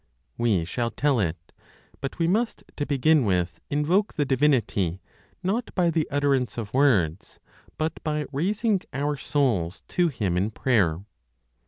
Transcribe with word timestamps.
We 0.35 0.65
shall 0.65 0.89
tell 0.89 1.19
it. 1.19 1.51
But 1.99 2.17
we 2.17 2.27
must, 2.27 2.63
to 2.75 2.87
begin 2.87 3.23
with, 3.23 3.61
invoke 3.69 4.15
the 4.15 4.25
Divinity, 4.25 4.99
not 5.43 5.69
by 5.75 5.91
the 5.91 6.07
utterance 6.09 6.57
of 6.57 6.73
words, 6.73 7.39
but 7.77 8.01
by 8.03 8.25
raising 8.31 8.81
our 8.93 9.15
souls 9.15 9.83
to 9.89 10.07
Him 10.07 10.37
in 10.37 10.49
prayer. 10.49 11.01